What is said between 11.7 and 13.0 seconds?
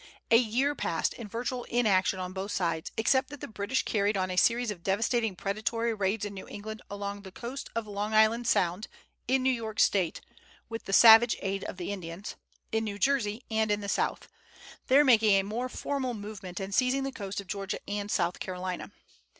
the Indians), in New